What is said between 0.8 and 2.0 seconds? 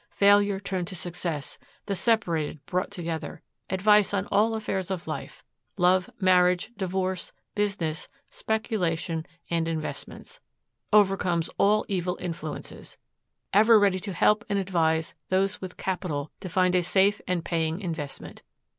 to success, the